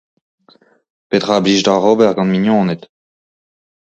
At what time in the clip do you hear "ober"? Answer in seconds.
1.91-2.13